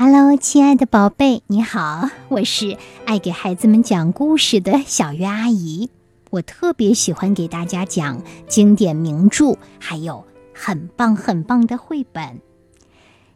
[0.00, 5.90] Hello，亲爱的宝贝，你好，我是爱给孩子们讲故事的小月阿姨。
[6.30, 10.24] 我特别喜欢给大家讲经典名著，还有
[10.54, 12.40] 很棒很棒的绘本。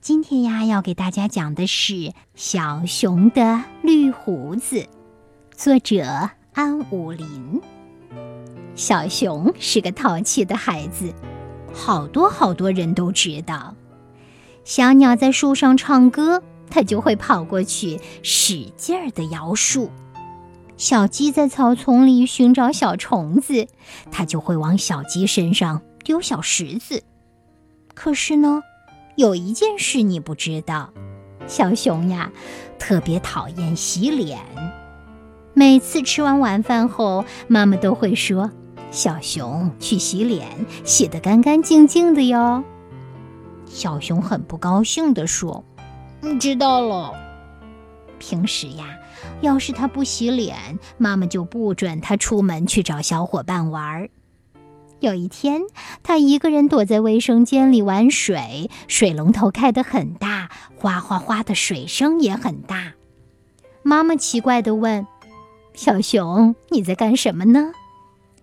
[0.00, 1.94] 今天呀，要给大家讲的是
[2.36, 4.76] 《小熊的绿胡子》，
[5.56, 7.60] 作者安武林。
[8.76, 11.12] 小熊是个淘气的孩子，
[11.72, 13.74] 好多好多人都知道。
[14.64, 19.90] 小鸟在树上唱歌，它就会跑过去使劲儿地摇树；
[20.76, 23.68] 小鸡在草丛里寻找小虫子，
[24.10, 27.02] 它就会往小鸡身上丢小石子。
[27.94, 28.62] 可是呢，
[29.16, 30.90] 有一件事你不知道：
[31.46, 32.32] 小熊呀，
[32.78, 34.40] 特别讨厌洗脸。
[35.52, 38.50] 每次吃完晚饭后，妈妈都会说。
[38.90, 40.48] 小熊去洗脸，
[40.84, 42.64] 洗得干干净净的哟。
[43.66, 45.64] 小熊很不高兴地说
[46.22, 47.12] ：“嗯，知道了。
[48.18, 48.98] 平时呀，
[49.40, 54.08] 要是他不洗脸，妈妈就不准他出门去找小伙伴玩。
[55.00, 55.62] 有一天，
[56.02, 62.92] 他一个人躲在卫生间里玩水，水龙头开得很大，哗哗哗的水声也很大。
[63.82, 65.06] 妈妈奇怪地问
[65.74, 67.72] ：“小熊，你在干什么呢？”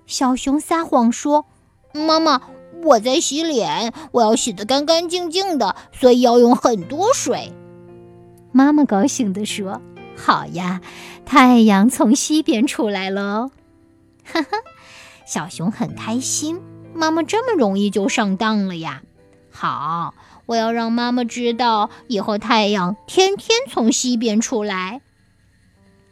[0.06, 1.46] 小熊撒谎说
[1.96, 2.42] ：“妈妈，
[2.84, 7.54] 我在洗脸，我要洗得干干净净的，所以要用很多水。”
[8.52, 9.82] 妈妈高兴地说
[10.18, 10.82] ：“好呀，
[11.26, 13.50] 太阳从西边出来了。”
[14.24, 14.50] 哈哈，
[15.26, 16.60] 小熊很开心，
[16.94, 19.02] 妈妈这么容易就上当了呀！
[19.50, 20.14] 好，
[20.46, 25.02] 我要让妈妈知道，以后太阳天天从西边出来。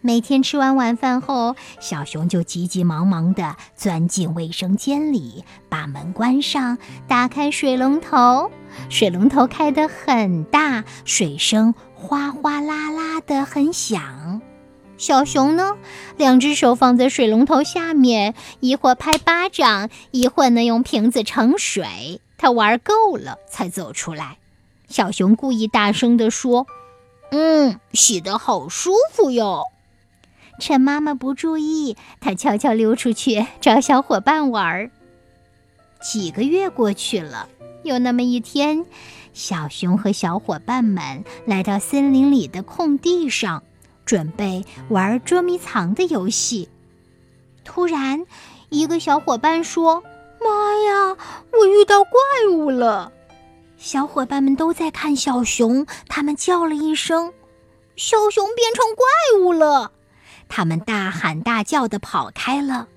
[0.02, 8.50] 每天吃完晚饭后，小熊就急急忙忙地钻进卫生间里，把门关上，打开水龙头。
[8.90, 14.42] 水龙头开得很大，水声哗哗啦啦的很响。
[14.98, 15.76] 小熊呢，
[16.16, 22.22] 两只手放在水龙头下面，一会儿拍巴掌，一会儿呢用瓶子盛水。
[22.38, 24.38] 他玩够了才走出来。
[24.88, 26.68] 小熊故意大声地说
[27.32, 29.64] ：“嗯，洗得好舒服哟。”
[30.60, 34.92] 趁妈妈不注意，他悄悄溜出去找小伙伴玩儿。
[36.02, 37.50] 几个月过去了，
[37.84, 38.86] 有那么一天，
[39.34, 43.64] 小熊和小伙伴们来到森林里的空地上，
[44.06, 46.70] 准备玩捉迷藏的游戏。
[47.64, 48.26] 突然，
[48.70, 50.04] 一个小伙伴说
[50.40, 51.18] ：“妈呀，
[51.52, 52.12] 我遇到怪
[52.52, 53.12] 物了！”
[53.78, 57.32] 小伙伴们都在看小熊，他们叫了一声
[57.96, 59.06] ：“小熊变成怪
[59.42, 59.92] 物了！”
[60.50, 62.90] 他们大喊大叫的跑开了，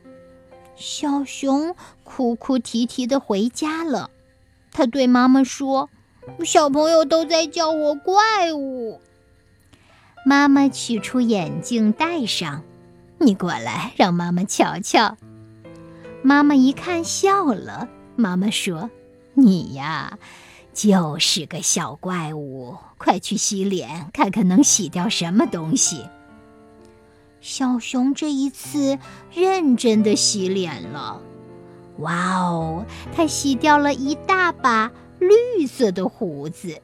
[0.75, 4.11] 小熊哭哭啼啼的回家了。
[4.73, 5.91] 他对妈妈说
[6.45, 9.01] ：“小朋友都在叫我怪物。”
[10.25, 12.63] 妈妈取出眼镜戴上，
[13.19, 15.17] 你过来让妈妈瞧瞧。
[16.23, 17.89] 妈妈一看笑了。
[18.17, 18.89] 妈妈说
[19.35, 20.19] ：“你呀，
[20.73, 26.07] 就是个小怪物，快去洗脸，看看能洗掉什么东西。”
[27.43, 29.01] 小熊这一次
[29.35, 31.21] 认真的洗脸了，
[31.99, 36.81] 哇哦，它洗掉了一大把绿色的胡子。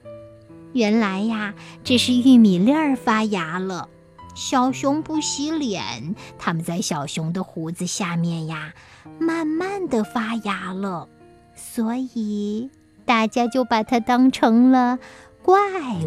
[0.73, 1.55] 原来呀，
[1.85, 3.89] 这是玉米粒儿发芽了。
[4.35, 8.75] 小熊不洗脸，它们在小熊的胡子下面呀，
[9.21, 11.09] 慢慢的发芽了。
[11.55, 12.69] 所以
[13.05, 14.99] 大家就把它当成了
[15.41, 15.57] 怪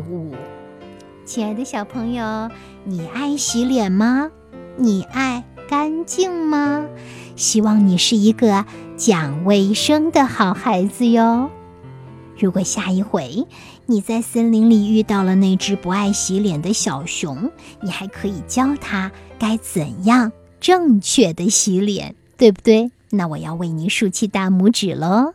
[0.10, 0.36] 物。
[1.24, 2.50] 亲爱的小朋友，
[2.84, 4.30] 你爱洗脸吗？
[4.84, 6.86] 你爱干净吗？
[7.36, 8.66] 希望你是一个
[8.98, 11.50] 讲卫生的好孩子哟。
[12.38, 13.46] 如果下一回
[13.86, 22.92] 你在森林里遇到了那只不爱洗脸的小熊，你还可以教它该怎样正确的洗脸，对不对？
[23.12, 25.34] 那我要为你竖起大拇指喽。